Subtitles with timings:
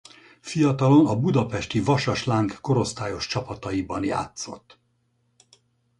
[0.51, 4.79] Fiatalon a budapesti Vasas Láng korosztályos csapataiban játszott.